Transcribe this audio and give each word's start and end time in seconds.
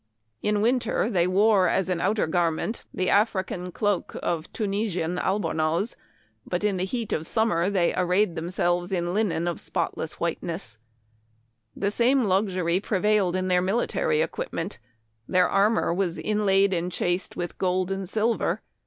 In 0.41 0.63
winter 0.63 1.11
they 1.11 1.27
wore, 1.27 1.67
as 1.69 1.87
an 1.87 1.99
Memoir 1.99 2.05
of 2.05 2.17
Washington 2.17 2.23
Irving. 2.23 2.57
181 2.57 2.77
outer 2.81 2.81
garment, 2.81 2.83
the 2.91 3.09
African 3.11 3.71
cloak 3.71 4.19
of 4.23 4.51
Tunisian 4.51 5.19
albornoz; 5.19 5.95
but 6.43 6.63
in 6.63 6.77
the 6.77 6.85
heat 6.85 7.13
of 7.13 7.27
summer 7.27 7.69
they 7.69 7.93
ar 7.93 8.07
rayed 8.07 8.35
themselves 8.35 8.91
in 8.91 9.13
linen 9.13 9.47
of 9.47 9.61
spotless 9.61 10.13
whiteness. 10.13 10.79
The 11.75 11.91
same 11.91 12.23
luxury 12.23 12.79
prevailed 12.79 13.35
in 13.35 13.47
their 13.47 13.61
military 13.61 14.23
equipments. 14.23 14.79
Their 15.27 15.47
armor 15.47 15.93
was 15.93 16.17
inlaid 16.17 16.73
and 16.73 16.91
chased 16.91 17.35
with 17.35 17.59
gold 17.59 17.91
and 17.91 18.09
silver. 18.09 18.63